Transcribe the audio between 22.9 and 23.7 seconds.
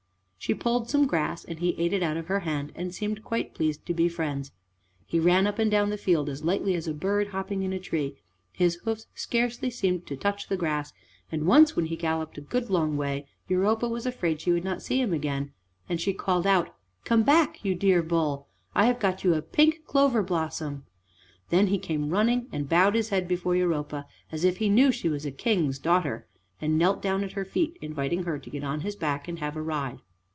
his head before